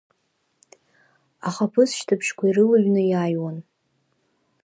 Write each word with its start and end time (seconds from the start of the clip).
Ахаԥыцшьҭыбжьқәа 1.47 2.45
ирылҩны 2.47 3.01
иааҩуан… 3.09 3.57